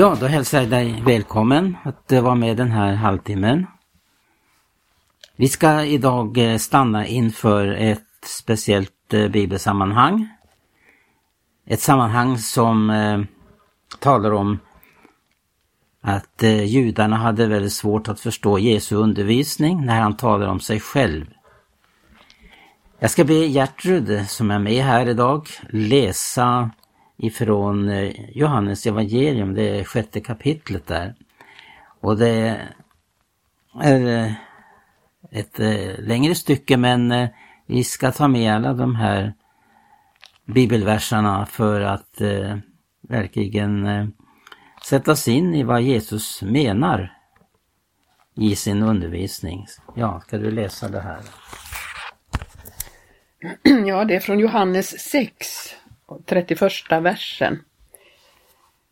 Ja, 0.00 0.16
då 0.20 0.26
hälsar 0.26 0.60
jag 0.60 0.70
dig 0.70 1.02
välkommen 1.06 1.76
att 1.82 2.12
eh, 2.12 2.22
vara 2.22 2.34
med 2.34 2.56
den 2.56 2.70
här 2.70 2.94
halvtimmen. 2.94 3.66
Vi 5.36 5.48
ska 5.48 5.84
idag 5.84 6.38
eh, 6.38 6.56
stanna 6.56 7.06
inför 7.06 7.66
ett 7.66 8.24
speciellt 8.24 9.14
eh, 9.14 9.28
bibelsammanhang. 9.28 10.28
Ett 11.66 11.80
sammanhang 11.80 12.38
som 12.38 12.90
eh, 12.90 13.20
talar 13.98 14.30
om 14.30 14.58
att 16.00 16.42
eh, 16.42 16.64
judarna 16.64 17.16
hade 17.16 17.46
väldigt 17.46 17.72
svårt 17.72 18.08
att 18.08 18.20
förstå 18.20 18.58
Jesu 18.58 18.96
undervisning 18.96 19.86
när 19.86 20.00
han 20.00 20.16
talar 20.16 20.46
om 20.46 20.60
sig 20.60 20.80
själv. 20.80 21.26
Jag 22.98 23.10
ska 23.10 23.24
be 23.24 23.34
Gertrud, 23.34 24.28
som 24.28 24.50
är 24.50 24.58
med 24.58 24.84
här 24.84 25.08
idag, 25.08 25.48
läsa 25.70 26.70
ifrån 27.22 27.88
eh, 27.88 28.30
Johannes 28.30 28.86
evangelium, 28.86 29.54
det 29.54 29.80
är 29.80 29.84
sjätte 29.84 30.20
kapitlet 30.20 30.86
där. 30.86 31.14
Och 32.00 32.18
det 32.18 32.60
är 33.80 34.26
eh, 34.26 34.32
ett 35.30 35.60
eh, 35.60 35.98
längre 35.98 36.34
stycke 36.34 36.76
men 36.76 37.28
vi 37.66 37.84
ska 37.84 38.12
ta 38.12 38.28
med 38.28 38.54
alla 38.54 38.72
de 38.72 38.94
här 38.94 39.34
bibelverserna 40.44 41.46
för 41.46 41.80
att 41.80 42.20
verkligen 43.08 44.12
sätta 44.84 45.12
oss 45.12 45.28
in 45.28 45.54
i 45.54 45.62
vad 45.62 45.82
Jesus 45.82 46.42
menar 46.42 47.16
i 48.36 48.56
sin 48.56 48.82
undervisning. 48.82 49.66
Ja, 49.96 50.20
ska 50.26 50.38
du 50.38 50.50
läsa 50.50 50.88
det 50.88 51.00
här? 51.00 51.20
Ja, 53.86 54.04
det 54.04 54.16
är 54.16 54.20
från 54.20 54.38
Johannes 54.38 55.10
6, 55.10 55.46
31 56.26 56.72
versen. 57.02 57.58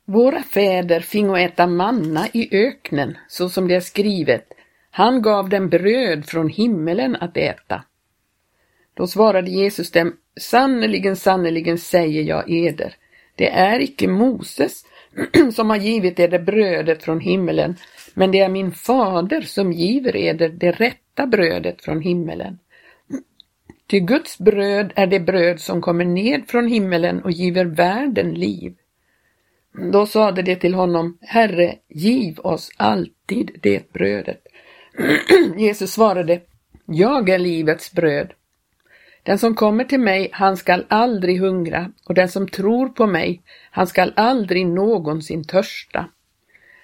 Våra 0.04 0.42
fäder 0.42 1.00
fingo 1.00 1.36
äta 1.36 1.66
manna 1.66 2.26
i 2.32 2.48
öknen, 2.56 3.18
så 3.28 3.48
som 3.48 3.68
det 3.68 3.74
är 3.74 3.80
skrivet. 3.80 4.52
Han 4.90 5.22
gav 5.22 5.48
dem 5.48 5.68
bröd 5.68 6.26
från 6.26 6.48
himmelen 6.48 7.16
att 7.16 7.36
äta. 7.36 7.84
Då 8.94 9.06
svarade 9.06 9.50
Jesus 9.50 9.90
dem, 9.90 10.16
sannerligen, 10.40 11.16
sannerligen 11.16 11.78
säger 11.78 12.22
jag 12.22 12.50
eder, 12.50 12.94
det 13.34 13.50
är 13.50 13.80
icke 13.80 14.08
Moses 14.08 14.84
som 15.54 15.70
har 15.70 15.76
givit 15.76 16.20
eder 16.20 16.38
brödet 16.38 17.02
från 17.02 17.20
himmelen, 17.20 17.76
men 18.14 18.30
det 18.30 18.40
är 18.40 18.48
min 18.48 18.72
fader 18.72 19.40
som 19.40 19.72
giver 19.72 20.16
eder 20.16 20.48
det 20.48 20.70
rätta 20.70 21.26
brödet 21.26 21.84
från 21.84 22.00
himmelen. 22.00 22.58
Ty 23.88 24.00
Guds 24.00 24.38
bröd 24.38 24.92
är 24.96 25.06
det 25.06 25.20
bröd 25.20 25.60
som 25.60 25.80
kommer 25.80 26.04
ned 26.04 26.42
från 26.48 26.66
himmelen 26.66 27.22
och 27.22 27.30
giver 27.30 27.64
världen 27.64 28.34
liv. 28.34 28.74
Då 29.92 30.06
sade 30.06 30.42
det 30.42 30.56
till 30.56 30.74
honom, 30.74 31.18
Herre, 31.20 31.74
giv 31.88 32.38
oss 32.38 32.70
alltid 32.76 33.58
det 33.62 33.92
brödet. 33.92 34.42
Jesus 35.56 35.92
svarade, 35.92 36.40
Jag 36.86 37.28
är 37.28 37.38
livets 37.38 37.92
bröd. 37.92 38.32
Den 39.22 39.38
som 39.38 39.54
kommer 39.54 39.84
till 39.84 40.00
mig, 40.00 40.28
han 40.32 40.56
skall 40.56 40.86
aldrig 40.88 41.40
hungra, 41.40 41.92
och 42.04 42.14
den 42.14 42.28
som 42.28 42.48
tror 42.48 42.88
på 42.88 43.06
mig, 43.06 43.42
han 43.70 43.86
skall 43.86 44.12
aldrig 44.16 44.66
någonsin 44.66 45.44
törsta. 45.44 46.08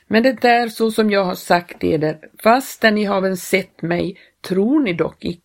Men 0.06 0.22
det 0.22 0.44
är 0.44 0.68
så 0.68 0.90
som 0.90 1.10
jag 1.10 1.24
har 1.24 1.34
sagt 1.34 1.84
eder, 1.84 2.18
fastän 2.42 2.94
ni 2.94 3.04
haven 3.04 3.36
sett 3.36 3.82
mig, 3.82 4.18
tror 4.48 4.80
ni 4.80 4.92
dock 4.92 5.24
icke. 5.24 5.43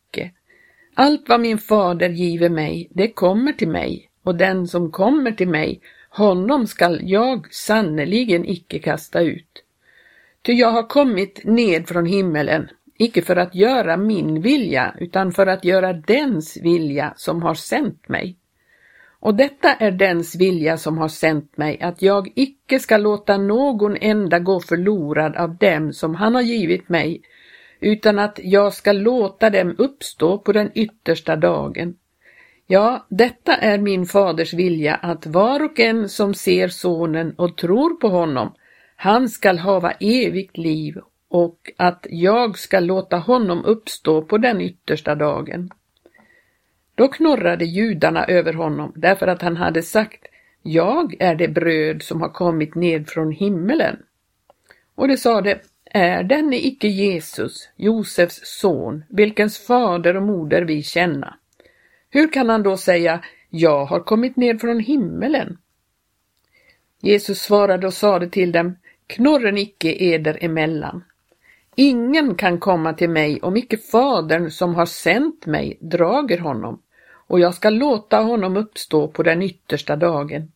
Allt 1.01 1.29
vad 1.29 1.39
min 1.39 1.57
fader 1.57 2.09
giver 2.09 2.49
mig, 2.49 2.87
det 2.91 3.07
kommer 3.07 3.53
till 3.53 3.67
mig, 3.67 4.09
och 4.23 4.35
den 4.35 4.67
som 4.67 4.91
kommer 4.91 5.31
till 5.31 5.47
mig, 5.47 5.81
honom 6.09 6.67
skall 6.67 6.99
jag 7.03 7.53
sannerligen 7.53 8.45
icke 8.45 8.79
kasta 8.79 9.21
ut. 9.21 9.63
Ty 10.41 10.53
jag 10.53 10.71
har 10.71 10.87
kommit 10.87 11.41
ned 11.43 11.87
från 11.87 12.05
himmelen, 12.05 12.69
icke 12.97 13.21
för 13.21 13.35
att 13.35 13.55
göra 13.55 13.97
min 13.97 14.41
vilja, 14.41 14.95
utan 14.99 15.31
för 15.31 15.47
att 15.47 15.65
göra 15.65 15.93
dens 15.93 16.57
vilja 16.57 17.13
som 17.15 17.41
har 17.41 17.55
sänt 17.55 18.09
mig. 18.09 18.35
Och 19.19 19.35
detta 19.35 19.73
är 19.73 19.91
dens 19.91 20.35
vilja 20.35 20.77
som 20.77 20.97
har 20.97 21.07
sänt 21.07 21.57
mig, 21.57 21.81
att 21.81 22.01
jag 22.01 22.31
icke 22.35 22.79
ska 22.79 22.97
låta 22.97 23.37
någon 23.37 23.97
enda 24.01 24.39
gå 24.39 24.59
förlorad 24.59 25.35
av 25.35 25.57
dem 25.57 25.93
som 25.93 26.15
han 26.15 26.35
har 26.35 26.41
givit 26.41 26.89
mig, 26.89 27.21
utan 27.79 28.19
att 28.19 28.39
jag 28.43 28.73
ska 28.73 28.91
låta 28.91 29.49
dem 29.49 29.75
uppstå 29.77 30.37
på 30.37 30.51
den 30.51 30.71
yttersta 30.75 31.35
dagen. 31.35 31.95
Ja, 32.67 33.07
detta 33.09 33.55
är 33.55 33.77
min 33.77 34.05
faders 34.05 34.53
vilja, 34.53 34.95
att 34.95 35.25
var 35.25 35.63
och 35.63 35.79
en 35.79 36.09
som 36.09 36.33
ser 36.33 36.67
sonen 36.67 37.33
och 37.37 37.57
tror 37.57 37.95
på 37.95 38.07
honom, 38.07 38.53
han 38.95 39.29
skall 39.29 39.57
hava 39.57 39.91
evigt 39.91 40.57
liv 40.57 40.97
och 41.29 41.71
att 41.77 42.07
jag 42.09 42.57
ska 42.57 42.79
låta 42.79 43.17
honom 43.17 43.65
uppstå 43.65 44.21
på 44.21 44.37
den 44.37 44.61
yttersta 44.61 45.15
dagen. 45.15 45.69
Då 46.95 47.07
knorrade 47.07 47.65
judarna 47.65 48.25
över 48.25 48.53
honom 48.53 48.93
därför 48.95 49.27
att 49.27 49.41
han 49.41 49.57
hade 49.57 49.81
sagt 49.81 50.25
Jag 50.61 51.15
är 51.19 51.35
det 51.35 51.47
bröd 51.47 52.03
som 52.03 52.21
har 52.21 52.29
kommit 52.29 52.75
ned 52.75 53.09
från 53.09 53.31
himmelen. 53.31 53.97
Och 54.95 55.07
de 55.07 55.17
sade 55.17 55.59
är 55.89 56.23
denne 56.23 56.57
icke 56.57 56.87
Jesus, 56.87 57.69
Josefs 57.75 58.39
son, 58.43 59.03
vilkens 59.09 59.57
fader 59.57 60.15
och 60.15 60.23
moder 60.23 60.61
vi 60.61 60.83
känna? 60.83 61.37
Hur 62.09 62.31
kan 62.31 62.49
han 62.49 62.63
då 62.63 62.77
säga, 62.77 63.23
jag 63.49 63.85
har 63.85 63.99
kommit 63.99 64.35
ned 64.35 64.61
från 64.61 64.79
himmelen? 64.79 65.57
Jesus 67.01 67.41
svarade 67.41 67.87
och 67.87 67.93
sade 67.93 68.29
till 68.29 68.51
dem, 68.51 68.77
knorren 69.07 69.57
icke 69.57 69.95
eder 70.03 70.37
emellan. 70.41 71.03
Ingen 71.75 72.35
kan 72.35 72.59
komma 72.59 72.93
till 72.93 73.09
mig 73.09 73.39
om 73.41 73.57
icke 73.57 73.77
Fadern 73.77 74.51
som 74.51 74.75
har 74.75 74.85
sänt 74.85 75.45
mig 75.45 75.77
drager 75.81 76.37
honom, 76.37 76.81
och 77.27 77.39
jag 77.39 77.53
ska 77.53 77.69
låta 77.69 78.17
honom 78.17 78.57
uppstå 78.57 79.07
på 79.07 79.23
den 79.23 79.41
yttersta 79.41 79.95
dagen. 79.95 80.51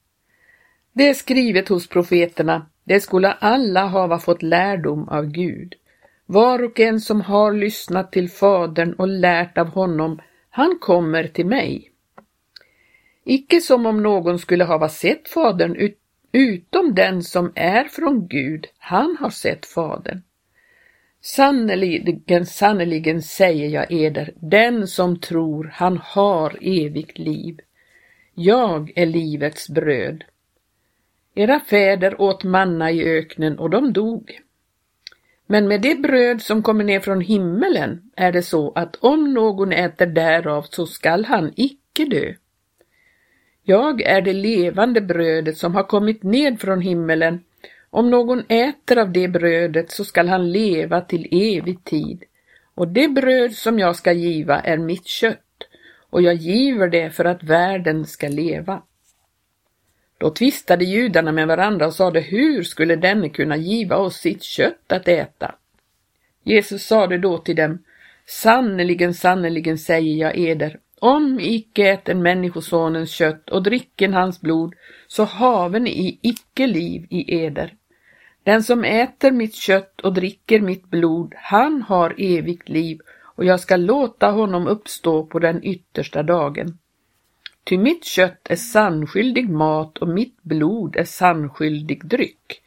Det 0.93 1.09
är 1.09 1.13
skrivet 1.13 1.67
hos 1.67 1.87
profeterna, 1.87 2.65
det 2.83 2.99
skulle 2.99 3.31
alla 3.31 3.85
hava 3.85 4.19
fått 4.19 4.41
lärdom 4.41 5.09
av 5.09 5.25
Gud. 5.25 5.75
Var 6.25 6.63
och 6.63 6.79
en 6.79 7.01
som 7.01 7.21
har 7.21 7.53
lyssnat 7.53 8.11
till 8.11 8.29
Fadern 8.29 8.93
och 8.93 9.07
lärt 9.07 9.57
av 9.57 9.67
honom, 9.67 10.21
han 10.49 10.77
kommer 10.79 11.27
till 11.27 11.45
mig. 11.45 11.91
Icke 13.25 13.61
som 13.61 13.85
om 13.85 14.03
någon 14.03 14.39
skulle 14.39 14.63
hava 14.63 14.89
sett 14.89 15.29
Fadern, 15.29 15.75
ut 15.75 15.99
utom 16.33 16.95
den 16.95 17.23
som 17.23 17.51
är 17.55 17.83
från 17.83 18.27
Gud, 18.27 18.67
han 18.77 19.17
har 19.19 19.29
sett 19.29 19.65
Fadern. 19.65 20.21
Sannerligen, 21.21 22.45
sannerligen 22.45 23.21
säger 23.21 23.69
jag 23.69 23.91
eder, 23.91 24.33
den 24.35 24.87
som 24.87 25.19
tror, 25.19 25.71
han 25.73 25.97
har 25.97 26.57
evigt 26.61 27.17
liv. 27.17 27.59
Jag 28.33 28.91
är 28.95 29.05
livets 29.05 29.69
bröd. 29.69 30.23
Era 31.35 31.59
fäder 31.59 32.21
åt 32.21 32.43
manna 32.43 32.91
i 32.91 33.03
öknen 33.03 33.59
och 33.59 33.69
de 33.69 33.93
dog. 33.93 34.39
Men 35.47 35.67
med 35.67 35.81
det 35.81 35.95
bröd 35.95 36.41
som 36.41 36.63
kommer 36.63 36.83
ner 36.83 36.99
från 36.99 37.21
himmelen 37.21 38.11
är 38.15 38.31
det 38.31 38.43
så 38.43 38.71
att 38.75 38.95
om 38.95 39.33
någon 39.33 39.71
äter 39.71 40.05
därav 40.05 40.61
så 40.61 40.85
skall 40.85 41.25
han 41.25 41.53
icke 41.55 42.05
dö. 42.05 42.33
Jag 43.63 44.01
är 44.01 44.21
det 44.21 44.33
levande 44.33 45.01
brödet 45.01 45.57
som 45.57 45.75
har 45.75 45.83
kommit 45.83 46.23
ned 46.23 46.59
från 46.59 46.81
himmelen. 46.81 47.43
Om 47.89 48.09
någon 48.09 48.43
äter 48.47 48.97
av 48.97 49.11
det 49.11 49.27
brödet 49.27 49.91
så 49.91 50.05
skall 50.05 50.27
han 50.27 50.51
leva 50.51 51.01
till 51.01 51.27
evig 51.31 51.83
tid. 51.83 52.23
Och 52.75 52.87
det 52.87 53.07
bröd 53.07 53.53
som 53.53 53.79
jag 53.79 53.95
ska 53.95 54.11
giva 54.11 54.59
är 54.59 54.77
mitt 54.77 55.07
kött, 55.07 55.39
och 56.09 56.21
jag 56.21 56.35
giver 56.35 56.87
det 56.87 57.09
för 57.09 57.25
att 57.25 57.43
världen 57.43 58.05
ska 58.05 58.27
leva. 58.27 58.81
Då 60.23 60.29
tvistade 60.29 60.85
judarna 60.85 61.31
med 61.31 61.47
varandra 61.47 61.87
och 61.87 61.93
sade, 61.93 62.19
hur 62.19 62.63
skulle 62.63 62.95
denne 62.95 63.29
kunna 63.29 63.57
giva 63.57 63.97
oss 63.97 64.15
sitt 64.15 64.43
kött 64.43 64.91
att 64.91 65.07
äta? 65.07 65.55
Jesus 66.43 66.83
sade 66.83 67.17
då 67.17 67.37
till 67.37 67.55
dem, 67.55 67.83
sannerligen, 68.25 69.13
sannerligen 69.13 69.77
säger 69.77 70.15
jag 70.15 70.37
eder, 70.37 70.79
om 70.99 71.39
icke 71.41 71.89
äten 71.89 72.21
Människosonens 72.21 73.11
kött 73.11 73.49
och 73.49 73.63
dricken 73.63 74.13
hans 74.13 74.41
blod, 74.41 74.73
så 75.07 75.23
haven 75.23 75.87
i 75.87 76.19
icke 76.21 76.67
liv 76.67 77.07
i 77.09 77.43
eder. 77.43 77.73
Den 78.43 78.63
som 78.63 78.83
äter 78.83 79.31
mitt 79.31 79.55
kött 79.55 80.01
och 80.01 80.13
dricker 80.13 80.61
mitt 80.61 80.89
blod, 80.89 81.33
han 81.37 81.81
har 81.81 82.15
evigt 82.17 82.69
liv, 82.69 82.99
och 83.35 83.45
jag 83.45 83.59
ska 83.59 83.75
låta 83.75 84.31
honom 84.31 84.67
uppstå 84.67 85.25
på 85.25 85.39
den 85.39 85.63
yttersta 85.63 86.23
dagen. 86.23 86.77
Ty 87.63 87.77
mitt 87.77 88.05
kött 88.05 88.47
är 88.49 88.55
sannskyldig 88.55 89.49
mat 89.49 89.97
och 89.97 90.07
mitt 90.07 90.43
blod 90.43 90.95
är 90.95 91.03
sannskyldig 91.03 92.05
dryck. 92.05 92.61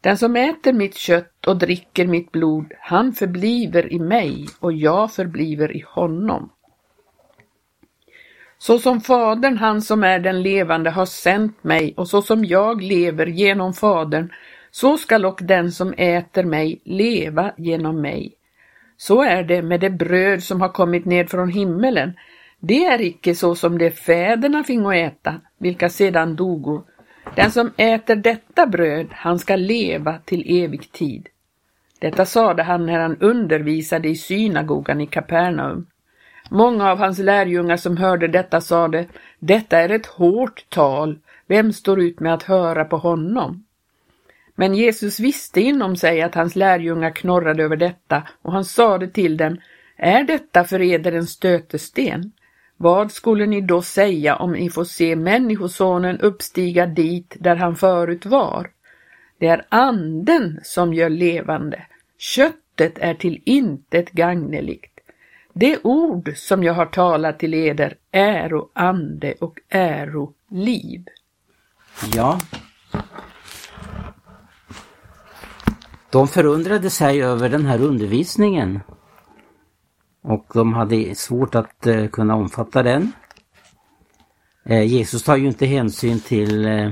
Den 0.00 0.18
som 0.18 0.36
äter 0.36 0.72
mitt 0.72 0.96
kött 0.96 1.46
och 1.46 1.56
dricker 1.56 2.06
mitt 2.06 2.32
blod, 2.32 2.72
han 2.80 3.12
förbliver 3.12 3.92
i 3.92 3.98
mig 3.98 4.46
och 4.60 4.72
jag 4.72 5.12
förbliver 5.12 5.76
i 5.76 5.84
honom. 5.86 6.50
Så 8.58 8.78
som 8.78 9.00
Fadern, 9.00 9.56
han 9.56 9.82
som 9.82 10.04
är 10.04 10.18
den 10.18 10.42
levande, 10.42 10.90
har 10.90 11.06
sänt 11.06 11.64
mig 11.64 11.94
och 11.96 12.08
så 12.08 12.22
som 12.22 12.44
jag 12.44 12.82
lever 12.82 13.26
genom 13.26 13.74
Fadern, 13.74 14.32
så 14.70 14.98
skall 14.98 15.24
och 15.24 15.38
den 15.42 15.72
som 15.72 15.92
äter 15.92 16.44
mig 16.44 16.80
leva 16.84 17.52
genom 17.56 18.00
mig. 18.00 18.34
Så 18.96 19.22
är 19.22 19.42
det 19.42 19.62
med 19.62 19.80
det 19.80 19.90
bröd 19.90 20.42
som 20.42 20.60
har 20.60 20.68
kommit 20.68 21.04
ned 21.04 21.30
från 21.30 21.48
himmelen. 21.48 22.12
Det 22.66 22.84
är 22.84 23.00
icke 23.00 23.34
så 23.34 23.54
som 23.54 23.78
det 23.78 23.90
fäderna 23.90 24.64
fingo 24.64 24.92
äta, 24.92 25.40
vilka 25.58 25.88
sedan 25.88 26.36
dogo. 26.36 26.82
Den 27.36 27.50
som 27.50 27.70
äter 27.76 28.16
detta 28.16 28.66
bröd, 28.66 29.06
han 29.10 29.38
ska 29.38 29.56
leva 29.56 30.18
till 30.18 30.64
evig 30.64 30.92
tid. 30.92 31.28
Detta 31.98 32.24
sade 32.24 32.62
han 32.62 32.86
när 32.86 33.00
han 33.00 33.16
undervisade 33.20 34.08
i 34.08 34.16
synagogan 34.16 35.00
i 35.00 35.06
Kapernaum. 35.06 35.86
Många 36.50 36.90
av 36.90 36.98
hans 36.98 37.18
lärjungar 37.18 37.76
som 37.76 37.96
hörde 37.96 38.28
detta 38.28 38.60
sade, 38.60 39.06
detta 39.38 39.78
är 39.78 39.88
ett 39.88 40.06
hårt 40.06 40.66
tal, 40.68 41.18
vem 41.46 41.72
står 41.72 42.00
ut 42.00 42.20
med 42.20 42.34
att 42.34 42.42
höra 42.42 42.84
på 42.84 42.96
honom? 42.96 43.64
Men 44.54 44.74
Jesus 44.74 45.20
visste 45.20 45.60
inom 45.60 45.96
sig 45.96 46.22
att 46.22 46.34
hans 46.34 46.56
lärjungar 46.56 47.10
knorrade 47.10 47.62
över 47.62 47.76
detta 47.76 48.22
och 48.42 48.52
han 48.52 48.64
sade 48.64 49.08
till 49.08 49.36
dem, 49.36 49.58
är 49.96 50.24
detta 50.24 50.64
för 50.64 50.82
eder 50.82 51.12
en 51.12 51.26
stötesten? 51.26 52.32
Vad 52.76 53.12
skulle 53.12 53.46
ni 53.46 53.60
då 53.60 53.82
säga 53.82 54.36
om 54.36 54.52
ni 54.52 54.70
får 54.70 54.84
se 54.84 55.16
Människosonen 55.16 56.20
uppstiga 56.20 56.86
dit 56.86 57.36
där 57.40 57.56
han 57.56 57.76
förut 57.76 58.26
var? 58.26 58.70
Det 59.38 59.46
är 59.46 59.66
anden 59.68 60.60
som 60.62 60.94
gör 60.94 61.10
levande, 61.10 61.86
köttet 62.18 62.98
är 62.98 63.14
till 63.14 63.42
intet 63.44 64.10
gagneligt. 64.10 65.00
Det 65.52 65.78
ord 65.82 66.32
som 66.36 66.64
jag 66.64 66.74
har 66.74 66.86
talat 66.86 67.38
till 67.38 67.54
eder 67.54 67.96
äro 68.12 68.70
ande 68.72 69.34
och 69.40 69.58
äro 69.68 70.34
liv. 70.50 71.04
Ja. 72.14 72.40
De 76.10 76.28
förundrade 76.28 76.90
sig 76.90 77.22
över 77.22 77.48
den 77.48 77.66
här 77.66 77.82
undervisningen. 77.82 78.80
Och 80.24 80.46
de 80.54 80.72
hade 80.72 81.14
svårt 81.14 81.54
att 81.54 81.86
eh, 81.86 82.06
kunna 82.06 82.34
omfatta 82.34 82.82
den. 82.82 83.12
Eh, 84.64 84.82
Jesus 84.82 85.22
tar 85.22 85.36
ju 85.36 85.46
inte 85.46 85.66
hänsyn 85.66 86.20
till 86.20 86.66
eh, 86.66 86.90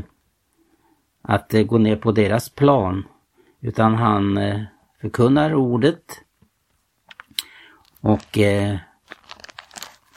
att 1.23 1.53
gå 1.67 1.79
ner 1.79 1.97
på 1.97 2.13
deras 2.13 2.49
plan. 2.49 3.05
Utan 3.61 3.95
han 3.95 4.39
förkunnar 5.01 5.55
ordet 5.55 6.03
och 8.01 8.39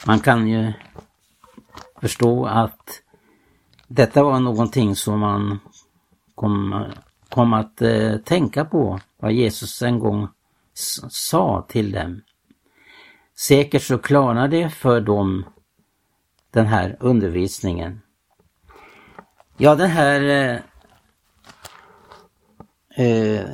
man 0.06 0.20
kan 0.20 0.48
ju 0.48 0.72
förstå 2.00 2.46
att 2.46 3.02
detta 3.88 4.24
var 4.24 4.40
någonting 4.40 4.96
som 4.96 5.20
man 5.20 5.58
kom, 6.34 6.84
kom 7.28 7.52
att 7.52 7.82
tänka 8.24 8.64
på 8.64 9.00
vad 9.16 9.32
Jesus 9.32 9.82
en 9.82 9.98
gång 9.98 10.28
sa 11.08 11.66
till 11.68 11.92
dem. 11.92 12.22
Säkert 13.38 13.82
så 13.82 13.98
klarnar 13.98 14.48
det 14.48 14.70
för 14.70 15.00
dem 15.00 15.44
den 16.50 16.66
här 16.66 16.96
undervisningen. 17.00 18.00
Ja, 19.56 19.74
den 19.74 19.90
här 19.90 20.20
eh, 20.20 20.60
eh 23.06 23.46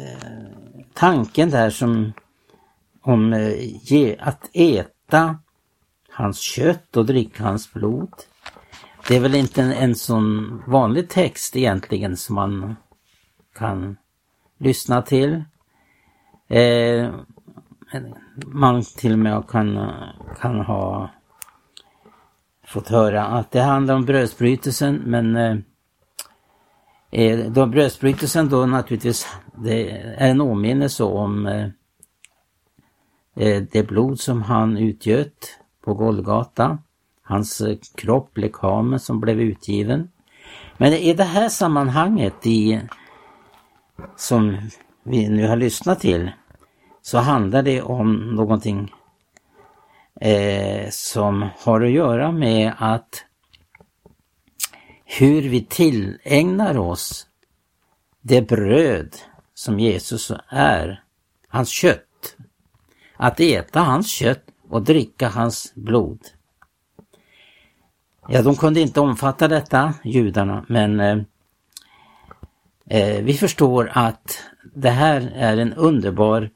tanken 0.94 1.50
där 1.50 1.70
som 1.70 2.12
om 3.02 3.32
eh, 3.32 4.14
att 4.19 4.50
äta 4.52 5.38
hans 6.11 6.38
kött 6.38 6.96
och 6.96 7.06
dricka 7.06 7.44
hans 7.44 7.73
blod. 7.73 8.12
Det 9.08 9.17
är 9.17 9.20
väl 9.20 9.34
inte 9.34 9.62
en, 9.62 9.73
en 9.73 9.94
sån 9.94 10.62
vanlig 10.67 11.08
text 11.08 11.56
egentligen 11.56 12.17
som 12.17 12.34
man 12.34 12.76
kan 13.55 13.96
lyssna 14.58 15.02
till. 15.02 15.44
Eh, 16.49 17.14
man 18.46 18.82
till 18.82 19.12
och 19.12 19.18
med 19.18 19.48
kan, 19.48 19.90
kan 20.40 20.60
ha 20.60 21.10
fått 22.66 22.88
höra 22.88 23.26
att 23.26 23.50
det 23.50 23.60
handlar 23.60 23.94
om 23.94 24.04
brödsbrytelsen 24.04 25.02
men 25.06 25.36
eh, 27.10 27.38
då 27.50 27.66
brödsbrytelsen 27.66 28.48
då 28.48 28.66
naturligtvis 28.66 29.26
det 29.54 29.90
är 29.90 30.30
en 30.30 30.40
åminnelse 30.40 31.04
om 31.04 31.46
eh, 31.46 31.68
eh 33.36 33.62
det 33.72 33.82
blod 33.82 34.20
som 34.20 34.42
han 34.42 34.76
utgöt 34.76 35.58
på 35.84 35.94
Golgata, 35.94 36.78
hans 37.22 37.60
eh, 37.60 37.76
kropp, 37.94 38.38
lekamen 38.38 39.00
som 39.00 39.20
blev 39.20 39.40
utgiven. 39.40 40.10
Men 40.76 40.92
i 40.92 41.14
det 41.14 41.24
här 41.24 41.48
sammanhanget 41.48 42.46
i, 42.46 42.80
som 44.16 44.56
vi 45.02 45.28
nu 45.28 45.48
har 45.48 45.56
lyssnat 45.56 46.00
till 46.00 46.30
så 47.02 47.19
handlar 47.19 47.62
det 47.62 47.82
om 47.82 48.34
någonting 48.34 48.93
eh, 50.20 50.90
som 50.90 51.49
har 51.58 51.81
att 51.81 51.90
göra 51.90 52.32
med 52.32 52.72
att 52.78 53.25
hur 55.04 55.43
vi 55.43 55.64
tillägnar 55.64 56.78
oss 56.78 57.26
det 58.20 58.43
bröd 58.43 59.16
som 59.54 59.81
Jesus 59.81 60.32
är, 60.49 61.02
hans 61.49 61.69
kött 61.69 62.37
att 63.16 63.40
äta 63.40 63.81
hans 63.81 64.10
kött 64.10 64.44
och 64.69 64.82
dricka 64.82 65.28
hans 65.28 65.72
blod. 65.75 66.20
Ja, 68.28 68.43
de 68.43 68.56
kunde 68.56 68.81
inte 68.81 69.00
omfatta 69.00 69.48
detta, 69.48 69.94
judarna, 70.05 70.64
men 70.69 71.00
eh, 71.00 71.19
eh 72.87 73.25
vi 73.25 73.34
förstår 73.34 73.90
att 73.94 74.38
det 74.75 74.90
här 74.90 75.32
är 75.34 75.56
en 75.56 75.72
underbar 75.72 76.50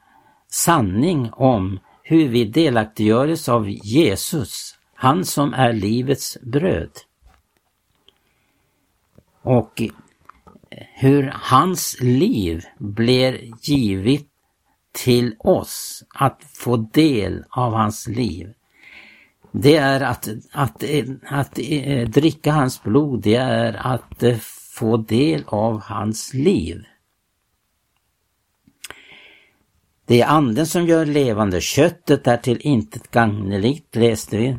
sanning 0.51 1.29
om 1.31 1.79
hur 2.03 2.27
vi 2.27 2.45
delaktiggörs 2.45 3.49
av 3.49 3.69
Jesus, 3.69 4.75
han 4.93 5.25
som 5.25 5.53
är 5.53 5.73
livets 5.73 6.37
bröd. 6.41 6.91
Och 9.41 9.81
hur 10.93 11.31
hans 11.33 11.97
liv 12.01 12.63
blir 12.79 13.51
givet 13.61 14.25
till 14.91 15.35
oss 15.39 16.03
att 16.15 16.43
få 16.53 16.77
del 16.77 17.43
av 17.49 17.73
hans 17.73 18.07
liv. 18.07 18.53
Det 19.51 19.75
är 19.75 20.01
att, 20.01 20.27
att, 20.51 20.83
att, 20.83 20.83
att 21.29 21.55
dricka 22.13 22.51
hans 22.51 22.83
blod, 22.83 23.21
det 23.21 23.35
är 23.35 23.73
att 23.73 24.23
eh, 24.23 24.37
få 24.73 24.97
del 24.97 25.43
av 25.47 25.81
hans 25.81 26.33
liv. 26.33 26.83
Det 30.07 30.21
är 30.21 30.27
anden 30.27 30.67
som 30.67 30.85
gör 30.85 31.05
levande, 31.05 31.61
köttet 31.61 32.27
är 32.27 32.37
till 32.37 32.61
intet 32.61 33.11
gagneligt, 33.11 33.95
läste 33.95 34.37
vi. 34.37 34.57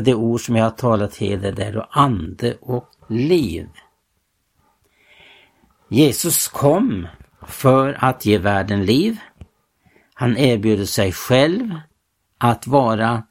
Det 0.00 0.14
ord 0.14 0.40
som 0.40 0.56
jag 0.56 0.64
har 0.64 0.70
talat 0.70 1.16
heder 1.16 1.52
där 1.52 1.76
och 1.76 1.86
ande 1.90 2.56
och 2.60 2.88
liv. 3.08 3.68
Jesus 5.88 6.48
kom 6.48 7.08
för 7.46 7.96
att 8.00 8.26
ge 8.26 8.38
världen 8.38 8.84
liv. 8.84 9.16
Han 10.14 10.36
erbjuder 10.36 10.84
sig 10.84 11.12
själv 11.12 11.74
att 12.38 12.66
vara 12.66 13.22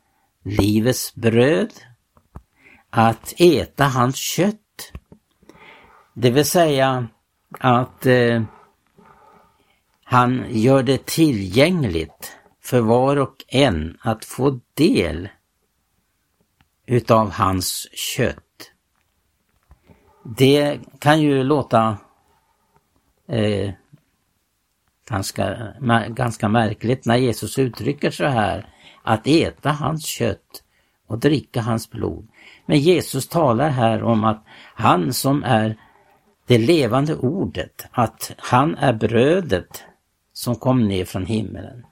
livets 0.44 1.16
bröd, 1.16 1.74
att 2.90 3.34
äta 3.38 3.86
hans 3.86 4.16
kött. 4.16 4.92
Det 6.14 6.30
vill 6.30 6.46
säga 6.46 7.08
att 7.60 8.06
eh, 8.06 8.44
han 10.10 10.46
gör 10.50 10.84
det 10.84 11.06
tillgängligt 11.06 12.38
för 12.64 12.82
var 12.82 13.18
och 13.18 13.46
en 13.48 13.98
att 14.02 14.26
få 14.26 14.60
del 14.74 15.30
utav 16.86 17.32
hans 17.32 17.88
kött. 17.94 18.72
Det 20.24 20.80
kan 21.00 21.22
ju 21.22 21.44
låta 21.44 21.98
eh, 23.28 23.72
ganska, 25.10 25.74
ganska 26.10 26.50
märkligt 26.50 27.06
när 27.06 27.16
Jesus 27.16 27.60
uttrycker 27.60 28.12
så 28.12 28.26
här, 28.26 28.70
att 29.04 29.28
äta 29.28 29.72
hans 29.72 30.06
kött 30.06 30.64
och 31.08 31.20
dricka 31.20 31.62
hans 31.62 31.92
blod. 31.92 32.28
Men 32.66 32.80
Jesus 32.80 33.28
talar 33.28 33.70
här 33.70 34.04
om 34.04 34.24
att 34.24 34.44
han 34.76 35.14
som 35.14 35.44
är 35.44 35.78
det 36.46 36.58
levande 36.58 37.16
ordet, 37.16 37.88
att 37.92 38.32
han 38.38 38.76
är 38.76 38.94
brödet 38.94 39.84
som 40.38 40.56
kom 40.56 40.88
ner 40.88 41.06
från 41.06 41.26
himmelen. 41.26 41.86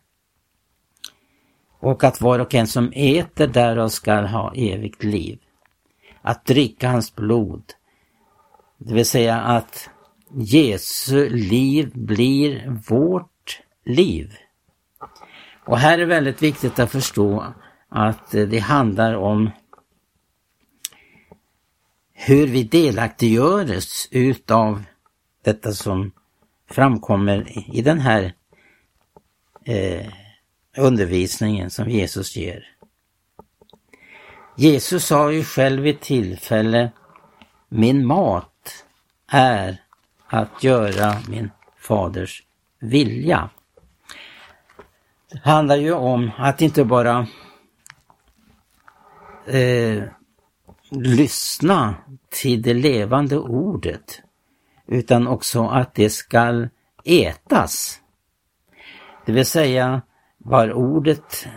Och 1.80 2.04
att 2.04 2.22
var 2.22 2.40
och 2.40 2.56
en 2.56 2.68
som 2.68 2.92
äter 2.96 3.48
därav 3.48 3.90
skall 3.90 4.26
ha 4.26 4.54
evigt 4.56 5.04
liv. 5.04 5.40
Att 6.22 6.46
dricka 6.46 6.90
hans 6.90 7.16
blod, 7.16 7.64
det 8.78 8.94
vill 8.94 9.06
säga 9.06 9.42
att 9.42 9.90
Jesu 10.32 11.30
liv 11.30 11.92
blir 11.94 12.80
vårt 12.90 13.62
liv. 13.86 14.34
Och 15.66 15.78
här 15.78 16.00
är 16.00 16.06
väldigt 16.06 16.42
viktigt 16.42 16.80
att 16.80 16.92
förstå 16.92 17.46
att 17.90 18.32
det 18.32 18.60
handlar 18.60 19.14
om 19.14 19.50
hur 22.14 22.48
vi 22.48 22.64
delaktiggörs 22.64 24.08
utav 24.12 24.84
detta 25.44 25.72
som 25.72 26.12
framkommer 26.76 27.46
i 27.76 27.82
den 27.82 28.00
här 28.00 28.34
eh, 29.66 30.08
undervisningen 30.78 31.70
som 31.70 31.90
Jesus 31.90 32.36
ger. 32.36 32.68
Jesus 34.56 35.06
sa 35.06 35.32
ju 35.32 35.44
själv 35.44 35.84
vid 35.84 36.00
tillfälle 36.00 36.92
Min 37.70 38.06
mat 38.06 38.86
är 39.28 39.82
att 40.28 40.64
göra 40.64 41.16
min 41.30 41.52
faders 41.78 42.44
vilja. 42.80 43.50
Det 45.32 45.40
handlar 45.44 45.76
ju 45.76 45.94
om 45.94 46.32
att 46.38 46.62
inte 46.62 46.86
bara 46.86 47.28
eh, 49.46 50.04
lyssna 50.90 51.96
till 52.30 52.62
det 52.62 52.74
levande 52.74 53.38
ordet 53.38 54.22
utan 54.88 55.28
också 55.28 55.68
att 55.68 55.96
det 55.96 56.10
skall 56.10 56.70
ätas. 57.04 58.02
Det 59.26 59.32
vill 59.32 59.46
säga 59.46 60.02
var 60.38 60.74
ordet, 60.74 61.48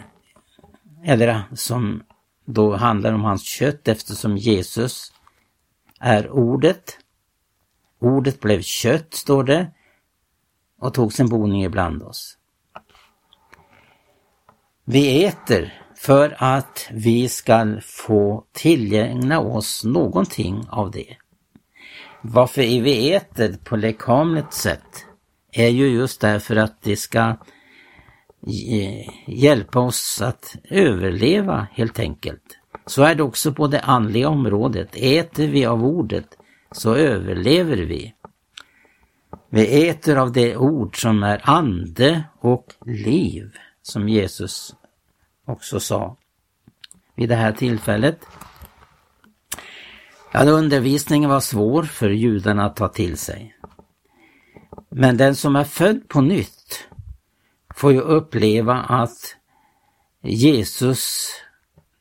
eller 1.04 1.42
som 1.54 2.02
då 2.44 2.76
handlar 2.76 3.12
om 3.12 3.24
hans 3.24 3.44
kött 3.44 3.88
eftersom 3.88 4.36
Jesus 4.36 5.12
är 6.00 6.30
ordet. 6.30 6.98
Ordet 8.00 8.40
blev 8.40 8.62
kött, 8.62 9.14
står 9.14 9.44
det, 9.44 9.70
och 10.80 10.94
tog 10.94 11.12
sin 11.12 11.28
boning 11.28 11.64
ibland 11.64 12.02
oss. 12.02 12.38
Vi 14.84 15.24
äter 15.24 15.82
för 15.96 16.36
att 16.38 16.88
vi 16.92 17.28
ska 17.28 17.76
få 17.82 18.44
tillgängna 18.52 19.40
oss 19.40 19.84
någonting 19.84 20.64
av 20.68 20.90
det. 20.90 21.16
Varför 22.22 22.62
vi 22.62 23.14
äter 23.14 23.56
på 23.64 23.76
lekamligt 23.76 24.52
sätt 24.52 25.06
är 25.52 25.68
ju 25.68 25.88
just 25.88 26.20
därför 26.20 26.56
att 26.56 26.82
det 26.82 26.96
ska 26.96 27.36
eh, 28.46 29.08
hjälpa 29.26 29.80
oss 29.80 30.22
att 30.22 30.56
överleva 30.64 31.66
helt 31.72 31.98
enkelt. 31.98 32.58
Så 32.86 33.02
är 33.02 33.14
det 33.14 33.22
också 33.22 33.52
på 33.52 33.66
det 33.66 33.80
andliga 33.80 34.28
området. 34.28 34.88
Äter 34.92 35.46
vi 35.46 35.66
av 35.66 35.84
ordet 35.84 36.26
så 36.72 36.94
överlever 36.94 37.76
vi. 37.76 38.14
Vi 39.50 39.88
äter 39.88 40.16
av 40.16 40.32
det 40.32 40.56
ord 40.56 41.00
som 41.00 41.22
är 41.22 41.40
ande 41.42 42.24
och 42.40 42.74
liv, 42.86 43.50
som 43.82 44.08
Jesus 44.08 44.74
också 45.44 45.80
sa 45.80 46.16
vid 47.14 47.28
det 47.28 47.34
här 47.34 47.52
tillfället. 47.52 48.20
Ja, 50.32 50.44
undervisningen 50.44 51.30
var 51.30 51.40
svår 51.40 51.82
för 51.82 52.10
judarna 52.10 52.64
att 52.66 52.76
ta 52.76 52.88
till 52.88 53.16
sig. 53.16 53.56
Men 54.88 55.16
den 55.16 55.36
som 55.36 55.56
är 55.56 55.64
född 55.64 56.08
på 56.08 56.20
nytt 56.20 56.88
får 57.74 57.92
ju 57.92 58.00
uppleva 58.00 58.74
att 58.74 59.36
Jesus 60.22 61.30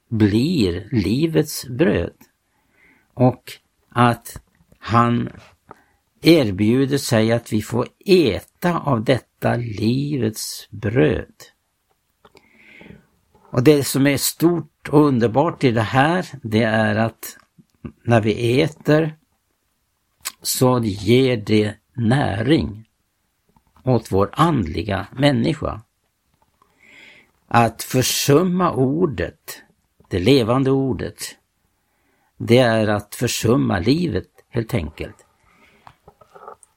blir 0.09 0.87
livets 0.91 1.67
bröd 1.67 2.13
och 3.13 3.53
att 3.89 4.41
han 4.79 5.29
erbjuder 6.21 6.97
sig 6.97 7.31
att 7.31 7.53
vi 7.53 7.61
får 7.61 7.87
äta 8.05 8.79
av 8.79 9.03
detta 9.03 9.55
livets 9.55 10.67
bröd. 10.69 11.33
Och 13.51 13.63
det 13.63 13.83
som 13.83 14.07
är 14.07 14.17
stort 14.17 14.89
och 14.89 15.05
underbart 15.05 15.63
i 15.63 15.71
det 15.71 15.81
här, 15.81 16.25
det 16.43 16.63
är 16.63 16.95
att 16.95 17.36
när 18.03 18.21
vi 18.21 18.61
äter 18.61 19.15
så 20.41 20.79
ger 20.83 21.37
det 21.37 21.75
näring 21.93 22.89
åt 23.83 24.11
vår 24.11 24.29
andliga 24.33 25.07
människa. 25.11 25.81
Att 27.47 27.83
försumma 27.83 28.71
ordet, 28.71 29.61
det 30.09 30.19
levande 30.19 30.71
ordet, 30.71 31.35
det 32.37 32.57
är 32.57 32.87
att 32.87 33.15
försumma 33.15 33.79
livet 33.79 34.27
helt 34.49 34.73
enkelt. 34.73 35.25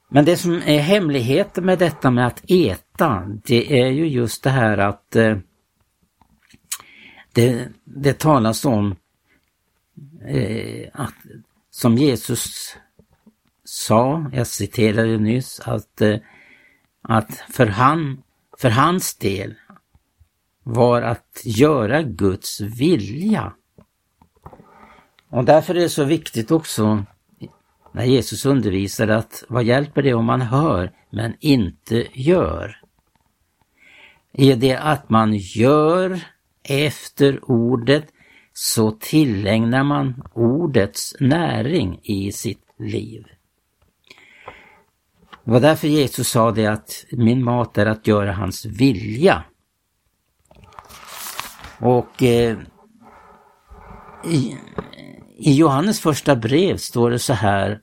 Men 0.09 0.25
det 0.25 0.37
som 0.37 0.55
är 0.55 0.79
hemligheten 0.79 1.67
med 1.67 1.79
detta 1.79 2.11
med 2.11 2.27
att 2.27 2.43
äta, 2.51 3.23
det 3.45 3.81
är 3.81 3.91
ju 3.91 4.09
just 4.09 4.43
det 4.43 4.51
här 4.51 4.79
att 4.79 5.17
eh, 5.17 5.39
det, 7.33 7.69
det 7.85 8.19
talas 8.19 8.65
om 8.65 8.97
eh, 10.27 10.89
att, 10.93 11.15
som 11.71 11.95
Jesus 11.95 12.77
sa, 13.65 14.31
jag 14.33 14.47
citerade 14.47 15.19
nyss, 15.19 15.61
att, 15.61 16.01
eh, 16.01 16.19
att 17.03 17.35
för, 17.35 17.67
han, 17.67 18.23
för 18.59 18.71
hans 18.71 19.17
del 19.17 19.55
var 20.63 21.03
att 21.03 21.41
göra 21.45 22.03
Guds 22.03 22.61
vilja. 22.61 23.53
Och 25.29 25.45
därför 25.45 25.75
är 25.75 25.81
det 25.81 25.89
så 25.89 26.05
viktigt 26.05 26.51
också 26.51 27.05
när 27.93 28.05
Jesus 28.05 28.47
undervisar 28.47 29.09
att 29.09 29.45
vad 29.49 29.65
hjälper 29.65 30.03
det 30.03 30.15
om 30.15 30.25
man 30.25 30.41
hör 30.41 30.93
men 31.11 31.35
inte 31.41 32.07
gör? 32.13 32.77
Är 34.33 34.57
det 34.57 34.77
att 34.77 35.11
man 35.11 35.35
gör 35.35 36.21
efter 36.63 37.51
ordet 37.51 38.13
så 38.63 38.91
tillägnar 38.91 39.85
man 39.85 40.23
ordets 40.35 41.17
näring 41.21 42.01
i 42.03 42.33
sitt 42.33 42.65
liv. 42.79 43.27
Det 45.45 45.51
var 45.51 45.61
därför 45.61 45.89
Jesus 45.89 46.29
sa 46.29 46.51
det 46.51 46.67
att 46.67 47.05
min 47.11 47.45
mat 47.45 47.79
är 47.79 47.87
att 47.87 48.07
göra 48.07 48.33
hans 48.33 48.65
vilja. 48.65 49.45
Och 51.79 52.23
eh, 52.23 52.59
i, 54.25 54.57
i 55.39 55.55
Johannes 55.55 56.01
första 56.01 56.37
brev 56.37 56.77
står 56.77 57.11
det 57.11 57.19
så 57.19 57.33
här 57.33 57.81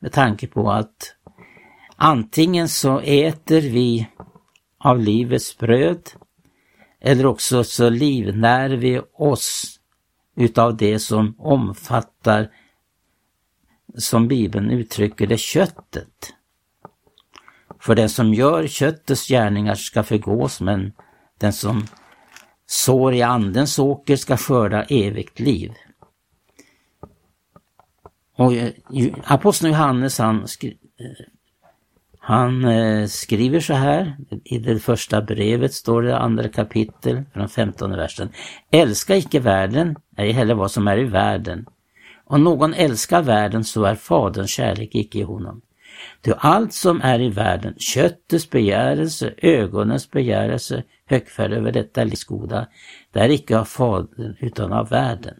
med 0.00 0.12
tanke 0.12 0.46
på 0.46 0.70
att 0.70 1.14
antingen 1.96 2.68
så 2.68 3.00
äter 3.00 3.60
vi 3.60 4.08
av 4.78 4.98
livets 4.98 5.58
bröd 5.58 6.10
eller 7.00 7.26
också 7.26 7.64
så 7.64 7.88
livnär 7.88 8.70
vi 8.70 9.00
oss 9.12 9.77
utav 10.38 10.76
det 10.76 10.98
som 10.98 11.34
omfattar, 11.38 12.50
som 13.98 14.28
Bibeln 14.28 14.70
uttrycker 14.70 15.26
det, 15.26 15.38
köttet. 15.38 16.34
För 17.80 17.94
den 17.94 18.08
som 18.08 18.34
gör 18.34 18.66
köttets 18.66 19.28
gärningar 19.28 19.74
ska 19.74 20.02
förgås, 20.02 20.60
men 20.60 20.92
den 21.38 21.52
som 21.52 21.86
sår 22.66 23.14
i 23.14 23.22
andens 23.22 23.78
åker 23.78 24.16
ska 24.16 24.36
skörda 24.36 24.82
evigt 24.82 25.40
liv. 25.40 25.72
Och 28.36 28.54
eh, 28.54 28.72
aposteln 29.24 29.72
Johannes 29.72 30.18
han, 30.18 30.42
eh, 30.42 30.70
han 32.28 32.64
eh, 32.64 33.06
skriver 33.06 33.60
så 33.60 33.74
här, 33.74 34.16
i 34.44 34.58
det 34.58 34.78
första 34.78 35.22
brevet 35.22 35.74
står 35.74 36.02
det 36.02 36.18
andra 36.18 36.48
kapitel 36.48 37.22
från 37.34 37.48
femtonde 37.48 37.96
versen. 37.96 38.28
Älska 38.70 39.16
icke 39.16 39.40
världen, 39.40 39.96
ej 40.16 40.32
heller 40.32 40.54
vad 40.54 40.70
som 40.70 40.88
är 40.88 40.98
i 40.98 41.04
världen. 41.04 41.66
Om 42.24 42.44
någon 42.44 42.74
älskar 42.74 43.22
världen 43.22 43.64
så 43.64 43.84
är 43.84 43.94
Faderns 43.94 44.50
kärlek 44.50 44.94
icke 44.94 45.18
i 45.18 45.22
honom. 45.22 45.60
Ty 46.22 46.32
allt 46.38 46.72
som 46.72 47.00
är 47.02 47.20
i 47.20 47.28
världen, 47.28 47.74
köttets 47.78 48.50
begärelse, 48.50 49.34
ögonens 49.36 50.10
begärelse, 50.10 50.82
högfärd 51.06 51.52
över 51.52 51.72
detta 51.72 52.04
livsgoda, 52.04 52.66
det 53.12 53.20
är 53.20 53.28
icke 53.28 53.58
av 53.58 53.64
Fadern 53.64 54.36
utan 54.40 54.72
av 54.72 54.88
världen. 54.88 55.34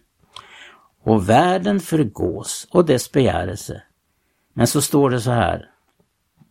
Och 1.05 1.29
världen 1.29 1.81
förgås 1.81 2.67
och 2.71 2.85
dess 2.85 3.13
begärelse. 3.13 3.83
Men 4.55 4.67
så 4.67 4.81
står 4.81 5.11
det 5.11 5.21
så 5.21 5.31
här 5.31 5.69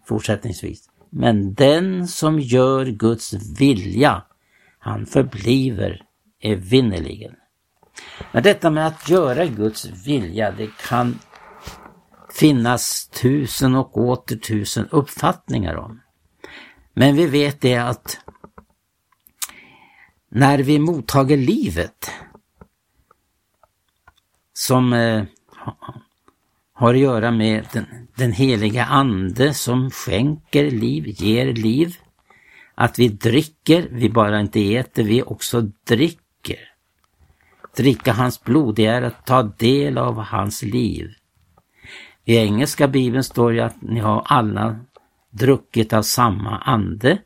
fortsättningsvis. 0.07 0.89
Men 1.09 1.53
den 1.53 2.07
som 2.07 2.39
gör 2.39 2.85
Guds 2.85 3.33
vilja, 3.59 4.21
han 4.79 5.05
förbliver 5.05 6.01
evinnerligen. 6.41 7.35
Men 8.31 8.43
detta 8.43 8.69
med 8.69 8.87
att 8.87 9.09
göra 9.09 9.45
Guds 9.45 9.85
vilja, 9.85 10.51
det 10.51 10.69
kan 10.87 11.19
finnas 12.29 13.07
tusen 13.07 13.75
och 13.75 13.97
åter 13.97 14.35
tusen 14.35 14.87
uppfattningar 14.91 15.75
om. 15.75 16.01
Men 16.93 17.15
vi 17.15 17.25
vet 17.25 17.61
det 17.61 17.75
att 17.75 18.19
när 20.29 20.59
vi 20.59 20.79
mottager 20.79 21.37
livet 21.37 22.11
som 24.53 24.93
eh, 24.93 25.23
har 26.77 26.93
att 26.93 26.99
göra 26.99 27.31
med 27.31 27.67
den, 27.73 27.85
den 28.15 28.31
heliga 28.31 28.85
ande 28.85 29.53
som 29.53 29.91
skänker 29.91 30.71
liv, 30.71 31.03
ger 31.07 31.53
liv. 31.53 31.95
Att 32.75 32.99
vi 32.99 33.07
dricker, 33.07 33.87
vi 33.91 34.09
bara 34.09 34.39
inte 34.39 34.75
äter, 34.75 35.03
vi 35.03 35.23
också 35.23 35.61
dricker. 35.87 36.59
Dricka 37.75 38.13
hans 38.13 38.43
blod, 38.43 38.75
det 38.75 38.85
är 38.85 39.01
att 39.01 39.25
ta 39.25 39.43
del 39.43 39.97
av 39.97 40.19
hans 40.19 40.63
liv. 40.63 41.09
I 42.25 42.37
engelska 42.37 42.87
bibeln 42.87 43.23
står 43.23 43.51
det 43.51 43.65
att 43.65 43.81
ni 43.81 43.99
har 43.99 44.23
alla 44.25 44.79
druckit 45.29 45.93
av 45.93 46.01
samma 46.01 46.57
ande. 46.57 47.17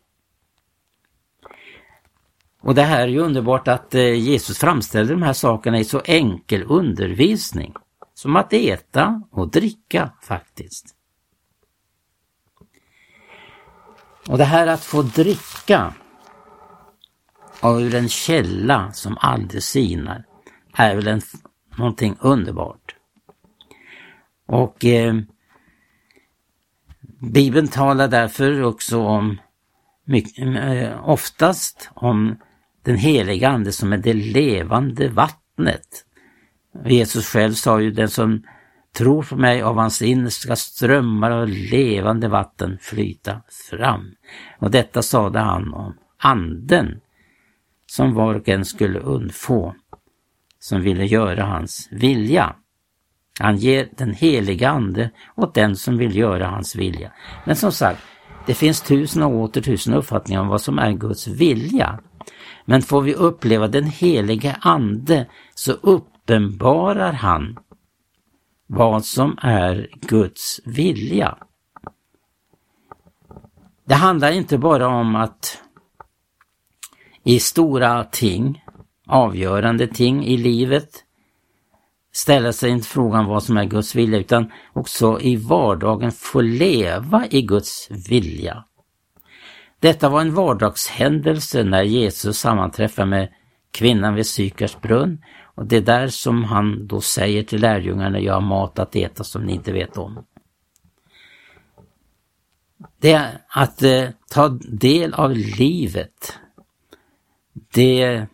Och 2.62 2.75
det 2.75 2.84
här 2.84 3.01
är 3.01 3.08
ju 3.08 3.20
underbart 3.20 3.67
att 3.67 3.96
eh, 3.96 4.13
Jesus 4.13 4.58
framställer 4.58 5.13
de 5.13 5.22
här 5.22 5.34
sakerna 5.34 5.79
i 5.79 5.84
så 5.84 6.01
enkel 6.05 6.63
undervisning. 6.67 7.74
Som 8.22 8.36
att 8.36 8.54
äta 8.54 9.24
och 9.32 9.51
dricka 9.51 10.12
faktiskt. 10.22 10.96
Och 14.28 14.38
det 14.38 14.44
här 14.44 14.68
att 14.68 14.84
få 14.84 15.01
dricka 15.01 15.94
av 17.60 17.82
ur 17.82 17.96
en 17.96 18.10
källa 18.10 18.92
som 18.92 19.18
aldrig 19.22 19.63
sinar 19.63 20.25
är 20.74 20.96
väl 20.96 21.08
en, 21.08 21.22
någonting 21.78 22.16
underbart. 22.20 22.96
Och 24.46 24.86
eh, 24.86 25.16
Bibeln 27.20 27.68
talar 27.68 28.08
därför 28.08 28.63
också 28.63 29.01
om 29.01 29.42
mycket, 30.06 30.46
eh, 30.56 31.10
oftast 31.10 31.90
om 31.94 32.38
den 32.84 32.98
heliga 32.98 33.50
Ande 33.50 33.72
som 33.72 33.94
är 33.94 33.98
det 33.98 34.13
levande 34.13 35.10
vattnet. 35.10 36.06
Jesus 36.86 37.28
själv 37.28 37.54
sa 37.54 37.82
ju 37.82 37.92
den 37.92 38.10
som 38.10 38.44
tror 38.98 39.24
på 39.24 39.36
mig 39.36 39.62
av 39.62 39.75
hans 39.75 40.01
inre 40.01 40.32
ska 40.32 40.56
strömmar 40.56 41.32
av 41.32 41.48
levande 41.48 42.28
vatten 42.28 42.78
flyta 42.82 43.42
fram. 43.70 44.12
Och 44.60 44.72
detta 44.72 45.01
sade 45.01 45.40
han 45.40 45.74
om 45.74 45.98
anden 46.18 47.01
som 47.86 48.13
var 48.13 48.36
och 48.36 48.50
en 48.50 48.66
skulle 48.66 49.00
undfå 49.00 49.75
som 50.60 50.82
ville 50.82 51.06
göra 51.06 51.44
hans 51.44 51.88
vilja. 51.92 52.56
Han 53.40 53.58
ger 53.58 53.90
den 53.98 54.13
heliga 54.13 54.70
ande 54.70 55.10
åt 55.36 55.54
den 55.54 55.75
som 55.75 55.98
vill 55.98 56.16
göra 56.16 56.48
hans 56.48 56.75
vilja. 56.75 57.12
Men 57.46 57.56
som 57.56 57.72
sagt, 57.72 58.01
det 58.46 58.54
finns 58.54 58.82
tusen 58.82 59.24
och 59.24 59.36
åter 59.36 59.62
tusen 59.62 59.94
uppfattningar 59.94 60.42
om 60.42 60.48
vad 60.48 60.62
som 60.62 60.80
är 60.80 60.92
Guds 60.92 61.28
vilja. 61.28 62.00
Men 62.66 62.82
får 62.82 63.01
vi 63.01 63.13
uppleva 63.13 63.68
den 63.68 63.86
helige 63.86 64.56
ande 64.62 65.25
så 65.56 65.72
uppenbarar 66.22 67.13
han 67.13 67.58
vad 68.68 69.06
som 69.06 69.38
är 69.42 69.90
Guds 70.01 70.60
vilja. 70.66 71.38
Det 73.86 73.96
handlar 73.96 74.32
inte 74.32 74.58
bara 74.58 74.88
om 74.88 75.16
att 75.16 75.62
i 77.24 77.40
stora 77.40 78.04
ting, 78.04 78.63
avgörande 79.08 79.88
ting 79.88 80.25
i 80.25 80.38
livet, 80.38 80.90
ställa 82.13 82.54
sig 82.54 82.70
inte 82.70 82.88
frågan 82.88 83.25
vad 83.25 83.44
som 83.44 83.58
är 83.58 83.66
Guds 83.66 83.96
vilja 83.96 84.20
utan 84.20 84.51
också 84.74 85.22
i 85.22 85.36
vardagen 85.36 86.12
få 86.12 86.42
leva 86.42 87.28
i 87.30 87.42
Guds 87.42 87.88
vilja. 88.10 88.66
Detta 89.80 90.10
var 90.10 90.22
en 90.22 90.34
vardagshändelse 90.34 91.63
när 91.63 91.84
Jesus 91.84 92.38
sammanträffade 92.38 93.08
med 93.08 93.30
kvinnan 93.72 94.16
vid 94.16 94.28
Sykars 94.28 94.82
brunn 94.82 95.22
och 95.62 95.68
det 95.68 95.77
är 95.77 95.82
där 95.82 96.08
som 96.08 96.44
han 96.44 96.88
då 96.88 97.01
säger 97.01 97.44
till 97.44 97.62
lärjungarna, 97.62 98.20
jag 98.20 98.34
har 98.34 98.41
mat 98.41 98.80
att 98.80 98.96
äta 98.96 99.24
som 99.24 99.44
ni 99.44 99.53
inte 99.53 99.72
vet 99.72 99.98
om. 99.98 100.25
Det 103.00 103.12
är 103.12 103.41
att 103.48 103.84
eh, 103.84 104.10
ta 104.30 104.48
del 104.62 105.13
av 105.13 105.32
livet. 105.32 106.39
Det 107.74 108.25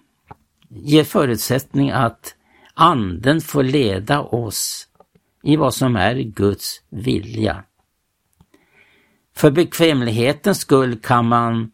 ger 0.70 1.04
förutsättning 1.04 1.92
att 1.92 2.36
anden 2.74 3.42
får 3.42 3.64
leda 3.64 4.22
oss 4.22 4.88
i 5.44 5.56
vad 5.56 5.74
som 5.74 5.96
är 5.96 6.16
Guds 6.16 6.82
vilja. 6.90 7.64
För 9.36 9.52
bekvämlighetens 9.52 10.60
skull 10.60 11.00
kan 11.00 11.28
man 11.28 11.72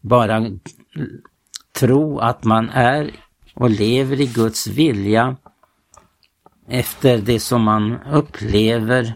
bara 0.00 0.46
tro 1.72 2.18
att 2.18 2.44
man 2.44 2.70
är 2.70 3.27
och 3.58 3.70
lever 3.70 4.20
i 4.20 4.26
Guds 4.26 4.66
vilja 4.66 5.36
efter 6.68 7.18
det 7.18 7.40
som 7.40 7.62
man 7.62 7.98
upplever 8.02 9.14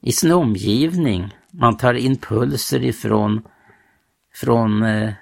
i 0.00 0.12
sin 0.12 0.32
omgivning. 0.32 1.36
Man 1.50 1.76
tar 1.76 1.94
impulser 1.94 2.84
ifrån 2.84 3.42
från 4.34 4.82
eh, 4.82 5.12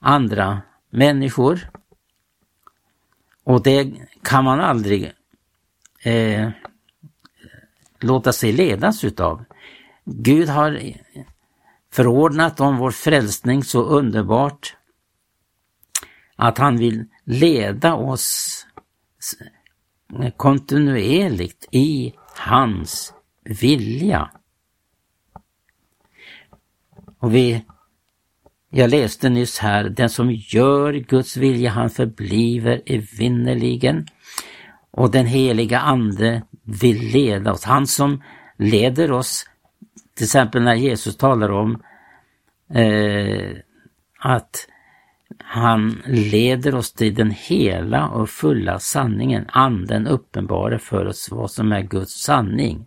andra 0.00 0.62
människor. 0.90 1.70
Och 3.44 3.62
det 3.62 3.92
kan 4.22 4.44
man 4.44 4.60
aldrig 4.60 5.12
eh, 6.02 6.50
låta 8.00 8.32
sig 8.32 8.52
ledas 8.52 9.04
utav. 9.04 9.44
Gud 10.04 10.48
har 10.48 10.80
förordnat 11.92 12.60
om 12.60 12.76
vår 12.76 12.90
frälsning 12.90 13.64
så 13.64 13.82
underbart 13.82 14.77
att 16.40 16.58
han 16.58 16.76
vill 16.76 17.04
leda 17.24 17.94
oss 17.94 18.66
kontinuerligt 20.36 21.68
i 21.70 22.14
hans 22.36 23.14
vilja. 23.44 24.30
Och 27.18 27.34
vi, 27.34 27.64
jag 28.70 28.90
läste 28.90 29.28
nyss 29.28 29.58
här, 29.58 29.84
den 29.84 30.10
som 30.10 30.30
gör 30.32 30.92
Guds 30.92 31.36
vilja 31.36 31.70
han 31.70 31.90
förbliver 31.90 32.82
evinnerligen 32.86 34.06
och 34.90 35.10
den 35.10 35.26
heliga 35.26 35.78
ande 35.78 36.42
vill 36.62 37.12
leda 37.12 37.52
oss. 37.52 37.64
Han 37.64 37.86
som 37.86 38.22
leder 38.56 39.12
oss, 39.12 39.46
till 40.14 40.24
exempel 40.24 40.62
när 40.62 40.74
Jesus 40.74 41.16
talar 41.16 41.50
om 41.50 41.82
eh, 42.74 43.56
att 44.18 44.68
han 45.44 46.02
leder 46.06 46.74
oss 46.74 46.92
till 46.92 47.14
den 47.14 47.30
hela 47.30 48.08
och 48.08 48.30
fulla 48.30 48.78
sanningen. 48.78 49.46
Anden 49.48 50.06
uppenbarar 50.06 50.78
för 50.78 51.06
oss 51.06 51.30
vad 51.30 51.50
som 51.50 51.72
är 51.72 51.80
Guds 51.80 52.22
sanning. 52.22 52.86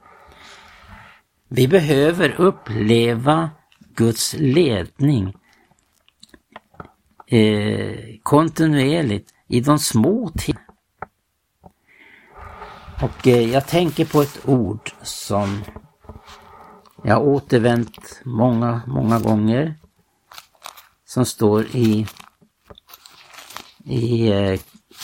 Vi 1.47 1.67
behöver 1.67 2.41
uppleva 2.41 3.49
Guds 3.95 4.35
ledning 4.37 5.33
eh, 7.27 7.95
kontinuerligt 8.23 9.33
i 9.47 9.61
de 9.61 9.79
små 9.79 10.31
tiderna. 10.37 10.65
Och 13.01 13.27
eh, 13.27 13.51
jag 13.51 13.67
tänker 13.67 14.05
på 14.05 14.21
ett 14.21 14.39
ord 14.45 14.91
som 15.01 15.63
jag 17.03 17.27
återvänt 17.27 18.21
många, 18.23 18.81
många 18.87 19.19
gånger. 19.19 19.75
Som 21.05 21.25
står 21.25 21.65
i 21.65 22.07
i 23.85 24.31
eh, 24.31 24.59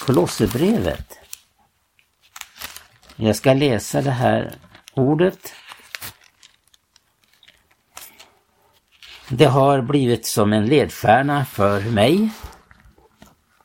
Kolosserbrevet. 0.06 1.20
Jag 3.16 3.36
ska 3.36 3.54
läsa 3.54 4.02
det 4.02 4.12
här 4.12 4.56
ordet. 4.94 5.54
Det 9.30 9.46
har 9.46 9.82
blivit 9.82 10.26
som 10.26 10.54
en 10.54 10.66
ledstjärna 10.66 11.46
för 11.46 11.82
mig 11.82 12.30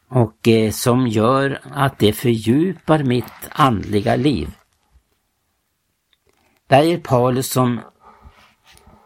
och 0.09 0.49
eh, 0.49 0.71
som 0.71 1.07
gör 1.07 1.61
att 1.73 1.99
det 1.99 2.13
fördjupar 2.13 3.03
mitt 3.03 3.49
andliga 3.51 4.17
liv. 4.17 4.51
Det 6.67 6.77
är 6.77 6.99
Paulus 6.99 7.51
som, 7.51 7.81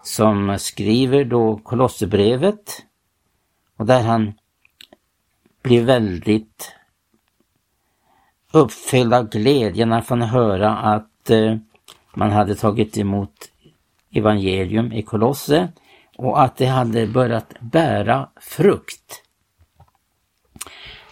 som 0.03 0.59
skriver 0.59 1.25
då 1.25 1.57
Kolosserbrevet 1.59 2.83
och 3.77 3.87
där 3.87 4.03
han 4.03 4.33
blir 5.66 5.85
väldigt 5.85 6.72
uppfylld 8.52 9.14
av 9.14 9.29
glädje 9.29 9.87
när 9.87 10.05
han 10.09 10.22
höra 10.22 10.76
att 10.76 11.31
eh, 11.31 11.57
man 12.14 12.31
hade 12.31 12.55
tagit 12.55 12.98
emot 12.98 13.33
evangelium 14.14 14.92
i 14.92 15.02
Kolosse 15.02 15.68
och 16.16 16.42
att 16.42 16.57
det 16.57 16.66
hade 16.66 17.07
börjat 17.07 17.55
bära 17.61 18.29
frukt. 18.40 19.22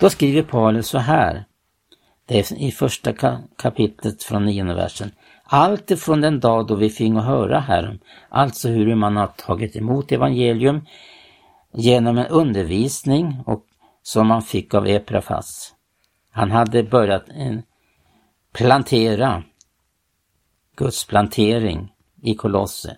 Då 0.00 0.10
skriver 0.10 0.42
Paulus 0.42 0.88
så 0.88 0.98
här, 0.98 1.44
det 2.26 2.38
är 2.38 2.62
i 2.62 2.70
första 2.70 3.12
kapitlet 3.56 4.22
från 4.22 4.44
nionde 4.44 4.74
versen. 4.74 5.10
Allt 5.44 5.90
ifrån 5.90 6.20
den 6.20 6.40
dag 6.40 6.66
då 6.66 6.74
vi 6.74 6.90
fick 6.90 7.12
höra 7.12 7.60
härom, 7.60 7.98
alltså 8.28 8.68
hur 8.68 8.94
man 8.94 9.16
har 9.16 9.26
tagit 9.26 9.76
emot 9.76 10.12
evangelium 10.12 10.86
genom 11.72 12.18
en 12.18 12.26
undervisning 12.26 13.42
och 13.46 13.66
som 14.06 14.30
han 14.30 14.42
fick 14.42 14.74
av 14.74 14.86
Eprafas. 14.86 15.74
Han 16.30 16.50
hade 16.50 16.82
börjat 16.82 17.24
plantera 18.52 19.42
Guds 20.76 21.04
plantering 21.06 21.92
i 22.22 22.34
Kolosse. 22.34 22.96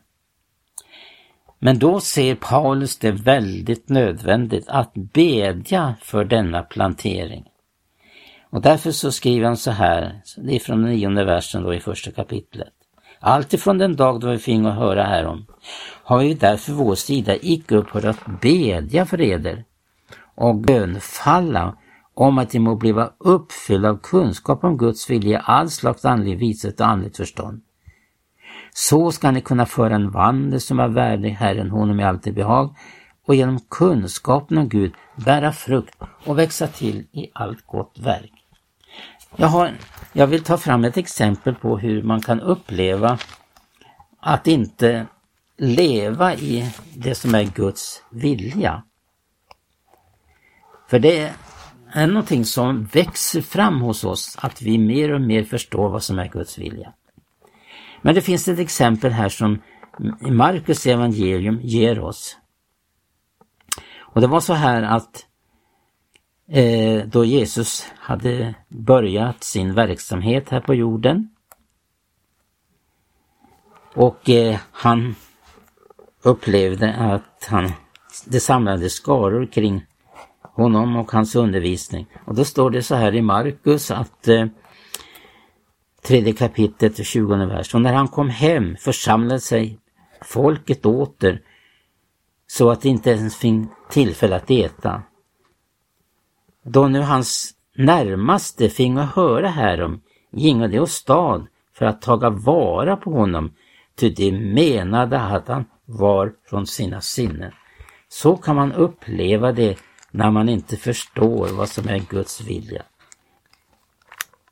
Men 1.59 1.79
då 1.79 2.01
ser 2.01 2.35
Paulus 2.35 2.99
det 2.99 3.11
väldigt 3.11 3.89
nödvändigt 3.89 4.69
att 4.69 4.95
bedja 4.95 5.95
för 6.01 6.25
denna 6.25 6.63
plantering. 6.63 7.45
Och 8.51 8.63
därför 8.63 8.91
så 8.91 9.13
skriver 9.13 9.47
han 9.47 9.57
så 9.57 9.71
här, 9.71 10.21
det 10.37 10.57
är 10.57 10.61
från 10.61 10.83
den 10.83 10.91
nionde 10.91 11.25
versen 11.25 11.63
då 11.63 11.75
i 11.75 11.81
första 11.81 12.11
kapitlet. 12.11 12.73
Alltifrån 13.21 13.79
den 13.79 13.97
dag 13.97 14.21
då 14.21 14.31
vi 14.31 14.39
fingo 14.39 14.71
höra 14.71 15.05
härom 15.05 15.47
har 16.03 16.19
vi 16.19 16.35
därför 16.35 16.73
vår 16.73 16.95
sida 16.95 17.37
icke 17.37 17.77
upphört 17.77 18.05
att 18.05 18.41
bedja 18.41 19.07
för 19.07 19.21
eder 19.21 19.65
och 20.37 20.55
bönfalla 20.55 21.77
om 22.15 22.39
att 22.39 22.51
de 22.51 22.59
må 22.59 22.77
bliva 22.77 23.11
uppfyllda 23.19 23.91
av 23.91 23.99
kunskap 24.03 24.65
om 24.65 24.79
Guds 24.79 25.11
vilja, 25.11 25.39
all 25.39 25.71
slags 25.71 26.05
andlig 26.05 26.39
vishet 26.39 26.81
och 26.81 26.87
andligt 26.87 27.17
förstånd. 27.17 27.61
Så 28.75 29.13
ska 29.13 29.31
ni 29.31 29.41
kunna 29.41 29.67
föra 29.67 29.95
en 29.95 30.11
vandel 30.11 30.61
som 30.61 30.81
är 30.81 30.89
värdig 30.89 31.31
Herren 31.31 31.71
honom 31.71 32.01
i 32.01 32.05
allt 32.05 32.35
behag 32.35 32.77
och 33.27 33.35
genom 33.35 33.61
kunskapen 33.71 34.59
om 34.59 34.69
Gud 34.69 34.93
bära 35.17 35.53
frukt 35.53 35.99
och 36.25 36.39
växa 36.39 36.67
till 36.67 37.07
i 37.13 37.31
allt 37.33 37.67
gott 37.67 37.99
verk. 37.99 38.33
Jag, 39.37 39.49
har, 39.49 39.71
jag 40.13 40.27
vill 40.27 40.45
ta 40.45 40.59
fram 40.59 40.85
ett 40.85 40.97
exempel 40.97 41.55
på 41.55 41.79
hur 41.79 42.03
man 42.03 42.21
kan 42.21 42.41
uppleva 42.41 43.19
att 44.21 44.47
inte 44.47 45.07
leva 45.57 46.35
i 46.35 46.75
det 46.95 47.15
som 47.15 47.35
är 47.35 47.45
Guds 47.45 48.03
vilja. 48.11 48.83
För 50.89 50.99
det 50.99 51.33
är 51.93 52.07
någonting 52.07 52.45
som 52.45 52.85
växer 52.85 53.41
fram 53.41 53.81
hos 53.81 54.05
oss, 54.05 54.37
att 54.41 54.63
vi 54.63 54.79
mer 54.79 55.13
och 55.13 55.21
mer 55.21 55.45
förstår 55.45 55.89
vad 55.89 56.03
som 56.03 56.19
är 56.19 56.29
Guds 56.29 56.59
vilja. 56.59 56.93
Men 58.03 58.15
det 58.15 58.21
finns 58.23 58.49
ett 58.49 58.59
exempel 58.59 59.13
här 59.13 59.29
som 59.29 59.63
Markus 60.21 60.87
evangelium 60.87 61.61
ger 61.63 62.01
oss. 62.01 62.37
Och 63.99 64.21
det 64.21 64.27
var 64.27 64.41
så 64.41 64.55
här 64.55 64.83
att 64.83 65.27
eh, 66.49 67.07
då 67.07 67.25
Jesus 67.25 67.87
hade 67.99 68.55
börjat 68.69 69.45
sin 69.45 69.75
verksamhet 69.75 70.49
här 70.49 70.61
på 70.61 70.75
jorden 70.75 71.31
och 73.95 74.31
eh, 74.31 74.59
han 74.73 75.15
upplevde 76.23 76.95
att 76.95 77.47
han, 77.51 77.73
det 78.25 78.41
samlade 78.41 78.91
skaror 78.91 79.47
kring 79.47 79.87
honom 80.57 80.97
och 80.97 81.13
hans 81.13 81.37
undervisning. 81.37 82.07
Och 82.25 82.35
då 82.35 82.45
står 82.45 82.71
det 82.71 82.83
så 82.83 82.95
här 82.95 83.15
i 83.15 83.23
Markus 83.23 83.91
att 83.91 84.29
eh, 84.29 84.47
tredje 86.03 86.33
kapitlet, 86.33 87.07
20 87.07 87.47
vers. 87.47 87.75
Och 87.75 87.81
när 87.81 87.93
han 87.93 88.09
kom 88.09 88.29
hem 88.29 88.77
församlade 88.77 89.41
sig 89.41 89.79
folket 90.23 90.87
åter 90.87 91.41
så 92.47 92.71
att 92.71 92.83
de 92.83 92.89
inte 92.89 93.11
ens 93.11 93.37
fick 93.37 93.55
tillfälle 93.91 94.37
att 94.37 94.51
äta. 94.51 95.03
Då 96.65 96.89
nu 96.89 97.01
hans 97.01 97.55
närmaste 97.77 98.69
fingo 98.69 99.01
höra 99.01 99.49
härom 99.49 100.01
gingo 100.33 100.67
de 100.67 100.79
åstad 100.81 101.47
för 101.75 101.87
att 101.87 102.03
taga 102.03 102.31
vara 102.31 102.97
på 102.97 103.11
honom, 103.11 103.53
ty 103.99 104.11
de 104.11 104.33
menade 104.33 105.21
att 105.21 105.49
han 105.49 105.65
var 105.85 106.33
från 106.51 106.67
sina 106.67 107.01
sinnen. 107.01 107.53
Så 108.09 108.37
kan 108.37 108.57
man 108.57 108.73
uppleva 108.73 109.53
det 109.53 109.79
när 110.17 110.31
man 110.31 110.49
inte 110.49 110.77
förstår 110.77 111.49
vad 111.49 111.69
som 111.69 111.89
är 111.89 111.99
Guds 111.99 112.41
vilja. 112.41 112.83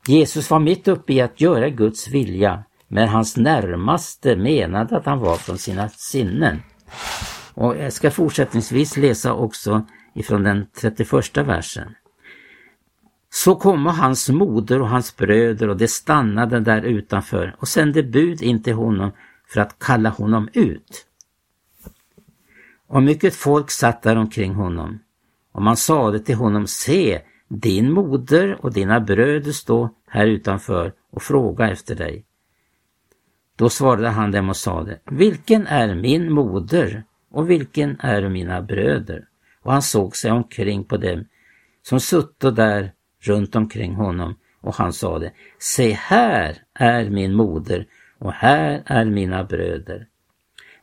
Jesus 0.07 0.49
var 0.49 0.59
mitt 0.59 0.87
uppe 0.87 1.13
i 1.13 1.21
att 1.21 1.41
göra 1.41 1.69
Guds 1.69 2.07
vilja, 2.07 2.63
men 2.87 3.07
hans 3.09 3.37
närmaste 3.37 4.35
menade 4.35 4.97
att 4.97 5.05
han 5.05 5.19
var 5.19 5.37
från 5.37 5.57
sina 5.57 5.89
sinnen. 5.89 6.61
Och 7.53 7.77
jag 7.77 7.93
ska 7.93 8.11
fortsättningsvis 8.11 8.97
läsa 8.97 9.33
också 9.33 9.85
ifrån 10.15 10.43
den 10.43 10.67
31 10.81 11.37
versen. 11.37 11.95
Så 13.29 13.55
kom 13.55 13.85
hans 13.85 14.29
moder 14.29 14.81
och 14.81 14.89
hans 14.89 15.17
bröder 15.17 15.69
och 15.69 15.77
de 15.77 15.87
stannade 15.87 16.59
där 16.59 16.81
utanför 16.81 17.55
och 17.59 17.67
sände 17.67 18.03
bud 18.03 18.41
in 18.41 18.63
till 18.63 18.73
honom 18.73 19.11
för 19.47 19.61
att 19.61 19.79
kalla 19.79 20.09
honom 20.09 20.49
ut. 20.53 21.05
Och 22.87 23.03
mycket 23.03 23.35
folk 23.35 23.71
satt 23.71 24.01
där 24.01 24.15
omkring 24.15 24.53
honom. 24.53 24.99
Och 25.55 25.61
man 25.61 25.77
sade 25.77 26.19
till 26.19 26.35
honom, 26.35 26.67
se, 26.67 27.21
din 27.47 27.91
moder 27.91 28.65
och 28.65 28.73
dina 28.73 28.99
bröder 28.99 29.51
står 29.51 29.89
här 30.07 30.27
utanför 30.27 30.93
och 31.11 31.21
frågar 31.21 31.71
efter 31.71 31.95
dig. 31.95 32.25
Då 33.55 33.69
svarade 33.69 34.09
han 34.09 34.31
dem 34.31 34.49
och 34.49 34.57
sade, 34.57 34.99
vilken 35.11 35.67
är 35.67 35.95
min 35.95 36.33
moder 36.33 37.03
och 37.31 37.49
vilken 37.49 37.99
är 37.99 38.29
mina 38.29 38.61
bröder? 38.61 39.27
Och 39.61 39.71
han 39.71 39.81
såg 39.81 40.15
sig 40.15 40.31
omkring 40.31 40.83
på 40.83 40.97
dem 40.97 41.25
som 41.81 41.99
sutto 41.99 42.51
där 42.51 42.91
runt 43.19 43.55
omkring 43.55 43.95
honom 43.95 44.35
och 44.61 44.75
han 44.75 44.93
sade, 44.93 45.31
se 45.59 45.91
här 45.91 46.57
är 46.73 47.09
min 47.09 47.33
moder 47.33 47.87
och 48.19 48.31
här 48.31 48.83
är 48.85 49.05
mina 49.05 49.43
bröder. 49.43 50.07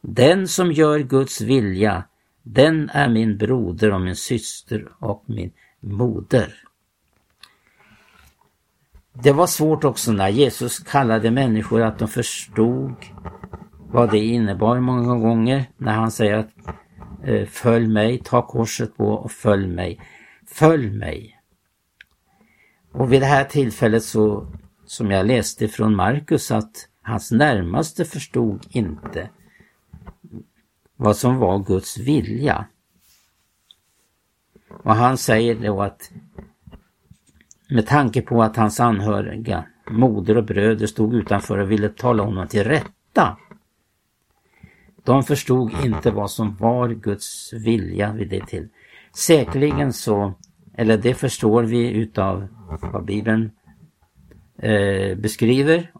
Den 0.00 0.48
som 0.48 0.72
gör 0.72 0.98
Guds 0.98 1.40
vilja, 1.40 2.04
den 2.42 2.90
är 2.92 3.08
min 3.08 3.38
broder 3.38 3.92
och 3.92 4.00
min 4.00 4.16
syster 4.16 4.88
och 4.98 5.24
min 5.26 5.52
moder. 5.80 6.54
Det 9.12 9.32
var 9.32 9.46
svårt 9.46 9.84
också 9.84 10.12
när 10.12 10.28
Jesus 10.28 10.78
kallade 10.78 11.30
människor 11.30 11.82
att 11.82 11.98
de 11.98 12.08
förstod 12.08 12.94
vad 13.92 14.10
det 14.10 14.18
innebar 14.18 14.80
många 14.80 15.18
gånger 15.18 15.64
när 15.76 15.92
han 15.92 16.10
säger 16.10 16.34
att 16.36 16.50
eh, 17.24 17.46
följ 17.46 17.88
mig, 17.88 18.18
ta 18.24 18.46
korset 18.46 18.96
på 18.96 19.06
och 19.06 19.32
följ 19.32 19.66
mig. 19.66 20.00
Följ 20.46 20.90
mig. 20.90 21.38
Och 22.92 23.12
vid 23.12 23.22
det 23.22 23.26
här 23.26 23.44
tillfället 23.44 24.04
så, 24.04 24.46
som 24.84 25.10
jag 25.10 25.26
läste 25.26 25.68
från 25.68 25.96
Markus, 25.96 26.50
att 26.50 26.88
hans 27.02 27.30
närmaste 27.30 28.04
förstod 28.04 28.66
inte 28.70 29.28
vad 31.02 31.16
som 31.16 31.38
var 31.38 31.58
Guds 31.58 31.98
vilja. 31.98 32.66
Och 34.68 34.94
han 34.94 35.18
säger 35.18 35.54
då 35.54 35.82
att 35.82 36.10
med 37.68 37.86
tanke 37.86 38.22
på 38.22 38.42
att 38.42 38.56
hans 38.56 38.80
anhöriga, 38.80 39.64
moder 39.90 40.36
och 40.36 40.44
bröder 40.44 40.86
stod 40.86 41.14
utanför 41.14 41.58
och 41.58 41.70
ville 41.70 41.88
tala 41.88 42.22
honom 42.22 42.48
till 42.48 42.64
rätta. 42.64 43.36
De 45.04 45.22
förstod 45.22 45.72
inte 45.84 46.10
vad 46.10 46.30
som 46.30 46.56
var 46.56 46.88
Guds 46.88 47.52
vilja 47.52 48.12
vid 48.12 48.28
det 48.28 48.46
till. 48.46 48.68
Säkerligen 49.16 49.92
så, 49.92 50.34
eller 50.74 50.98
det 50.98 51.14
förstår 51.14 51.62
vi 51.62 51.90
utav 51.90 52.48
vad 52.92 53.04
Bibeln 53.04 53.50
eh, 54.58 55.16
beskriver 55.16 55.92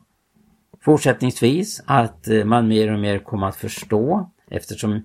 fortsättningsvis, 0.80 1.82
att 1.86 2.28
eh, 2.28 2.44
man 2.44 2.68
mer 2.68 2.92
och 2.92 3.00
mer 3.00 3.18
kommer 3.18 3.46
att 3.46 3.56
förstå 3.56 4.30
eftersom 4.52 5.02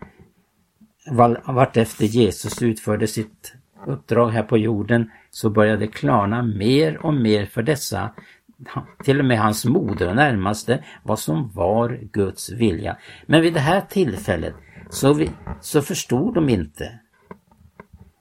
vartefter 1.46 2.06
Jesus 2.06 2.62
utförde 2.62 3.08
sitt 3.08 3.54
uppdrag 3.88 4.30
här 4.30 4.44
på 4.44 4.58
jorden 4.58 5.12
så 5.30 5.50
började 5.50 5.80
det 5.80 5.88
klarna 5.88 6.44
mer 6.44 7.06
och 7.06 7.14
mer 7.14 7.46
för 7.46 7.64
dessa, 7.64 8.14
till 9.04 9.20
och 9.20 9.26
med 9.26 9.40
hans 9.40 9.66
moder 9.66 10.10
och 10.10 10.16
närmaste, 10.16 10.84
vad 11.04 11.20
som 11.20 11.52
var 11.54 12.00
Guds 12.12 12.50
vilja. 12.50 12.98
Men 13.26 13.42
vid 13.42 13.54
det 13.54 13.60
här 13.60 13.82
tillfället 13.82 14.56
så, 14.90 15.14
vi, 15.14 15.30
så 15.62 15.82
förstod 15.82 16.34
de 16.34 16.50
inte 16.50 17.00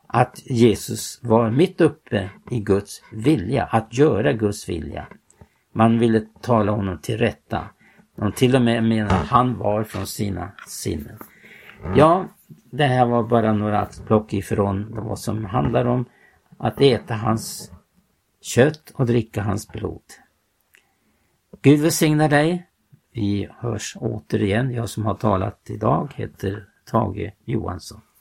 att 0.07 0.43
Jesus 0.45 1.21
var 1.23 1.51
mitt 1.51 1.81
uppe 1.81 2.31
i 2.51 2.61
Guds 2.61 3.03
vilja, 3.13 3.65
att 3.65 3.99
göra 3.99 4.33
Guds 4.33 4.69
vilja. 4.69 5.07
Man 5.73 5.99
ville 5.99 6.21
tala 6.43 6.73
honom 6.73 6.99
till 6.99 7.19
rätta. 7.19 7.65
De 8.17 8.33
till 8.33 8.57
och 8.57 8.63
med 8.63 8.85
menar 8.85 9.21
att 9.21 9.27
han 9.27 9.59
var 9.59 9.85
från 9.85 10.07
sina 10.07 10.53
sinnen. 10.67 11.19
Ja, 11.97 12.25
det 12.71 12.85
här 12.85 13.07
var 13.07 13.23
bara 13.23 13.53
några 13.53 13.81
axplock 13.81 14.33
ifrån 14.33 14.87
vad 14.91 15.19
som 15.19 15.45
handlar 15.45 15.85
om 15.85 16.05
att 16.59 16.81
äta 16.81 17.15
hans 17.15 17.73
kött 18.41 18.93
och 18.95 19.07
dricka 19.07 19.43
hans 19.43 19.69
blod. 19.69 20.03
Gud 21.63 21.81
välsigna 21.81 22.29
dig. 22.29 22.67
Vi 23.13 23.49
hörs 23.59 23.97
återigen. 24.01 24.71
Jag 24.71 24.89
som 24.89 25.07
har 25.07 25.15
talat 25.15 25.71
idag 25.71 26.13
heter 26.17 26.65
Tage 26.85 27.33
Johansson. 27.45 28.01